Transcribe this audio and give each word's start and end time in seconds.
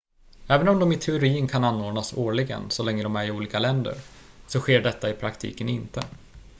även 0.47 0.67
om 0.67 0.79
de 0.79 0.91
i 0.91 0.97
teorin 0.97 1.47
kan 1.47 1.63
anordnas 1.63 2.13
årligen 2.13 2.69
så 2.69 2.83
länge 2.83 3.03
de 3.03 3.15
är 3.15 3.25
i 3.25 3.31
olika 3.31 3.59
länder 3.59 3.95
så 4.47 4.59
sker 4.59 4.81
detta 4.81 5.09
i 5.09 5.13
praktiken 5.13 5.69
inte 5.69 6.01